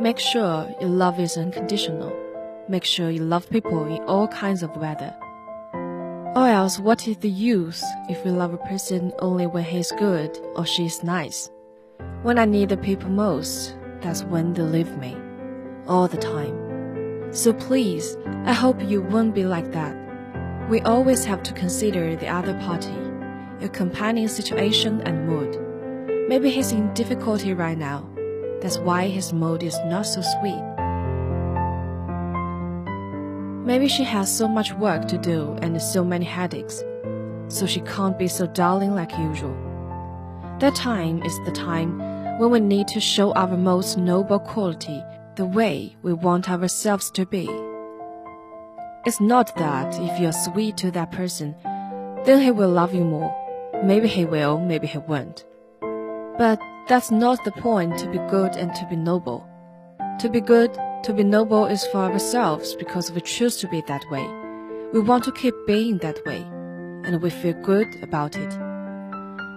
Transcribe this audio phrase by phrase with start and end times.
[0.00, 2.16] Make sure your love is unconditional.
[2.68, 5.12] Make sure you love people in all kinds of weather.
[6.36, 10.38] Or else, what is the use if you love a person only when he's good
[10.54, 11.50] or she's nice?
[12.22, 15.16] When I need the people most, that's when they leave me.
[15.88, 17.32] All the time.
[17.32, 19.96] So please, I hope you won't be like that.
[20.70, 22.94] We always have to consider the other party,
[23.58, 25.58] your companion's situation and mood.
[26.28, 28.08] Maybe he's in difficulty right now.
[28.60, 30.62] That's why his mood is not so sweet.
[33.64, 36.82] Maybe she has so much work to do and so many headaches,
[37.48, 39.56] so she can't be so darling like usual.
[40.58, 41.98] That time is the time
[42.38, 45.02] when we need to show our most noble quality
[45.36, 47.48] the way we want ourselves to be.
[49.06, 51.54] It's not that if you're sweet to that person,
[52.24, 53.34] then he will love you more.
[53.84, 55.44] Maybe he will, maybe he won't.
[56.38, 59.44] But that's not the point to be good and to be noble.
[60.20, 64.04] To be good, to be noble is for ourselves because we choose to be that
[64.10, 64.26] way.
[64.92, 66.42] We want to keep being that way,
[67.04, 68.56] and we feel good about it.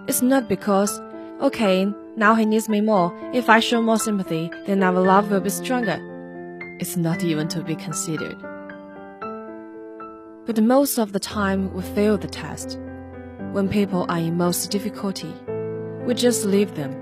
[0.08, 1.00] It's not because,
[1.40, 3.16] okay, now he needs me more.
[3.32, 5.98] If I show more sympathy, then our love will be stronger.
[6.80, 8.36] It's not even to be considered.
[10.46, 12.78] But most of the time, we fail the test.
[13.52, 15.32] When people are in most difficulty,
[16.04, 16.94] we just leave them,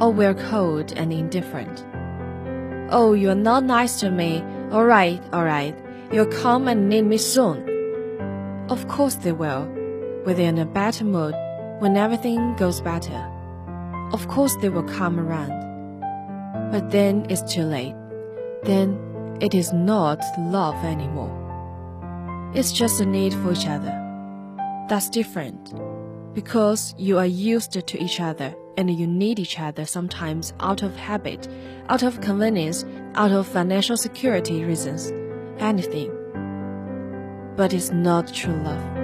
[0.00, 1.84] or we're cold and indifferent.
[2.92, 4.42] Oh, you're not nice to me.
[4.70, 5.76] All right, all right.
[6.12, 7.68] You'll come and need me soon.
[8.68, 9.64] Of course they will,
[10.24, 11.34] when they're in a better mood,
[11.80, 13.26] when everything goes better.
[14.12, 16.70] Of course they will come around.
[16.72, 17.94] But then it's too late.
[18.64, 21.36] Then it is not love anymore.
[22.54, 23.96] It's just a need for each other.
[24.88, 25.72] That's different.
[26.34, 30.94] Because you are used to each other and you need each other sometimes out of
[30.96, 31.48] habit,
[31.88, 35.12] out of convenience, out of financial security reasons,
[35.58, 36.10] anything.
[37.56, 38.99] But it's not true love.